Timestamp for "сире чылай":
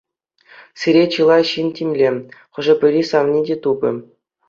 0.83-1.43